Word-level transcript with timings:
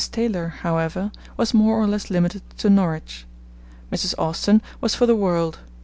Taylor, 0.11 0.47
however, 0.47 1.11
was 1.37 1.53
more 1.53 1.77
or 1.79 1.85
less 1.85 2.09
limited 2.09 2.41
to 2.57 2.71
Norwich. 2.71 3.27
Mrs. 3.91 4.15
Austin 4.17 4.63
was 4.81 4.95
for 4.95 5.05
the 5.05 5.15
world. 5.15 5.59